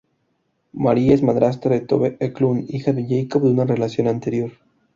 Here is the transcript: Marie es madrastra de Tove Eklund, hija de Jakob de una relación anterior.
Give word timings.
Marie 0.73 1.13
es 1.13 1.21
madrastra 1.21 1.75
de 1.75 1.81
Tove 1.81 2.17
Eklund, 2.19 2.65
hija 2.73 2.91
de 2.91 3.05
Jakob 3.07 3.43
de 3.43 3.51
una 3.51 3.65
relación 3.65 4.07
anterior. 4.07 4.49